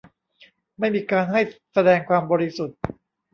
[0.79, 1.41] ไม่มีการให้
[1.73, 2.77] แสดงความบริสุทธิ์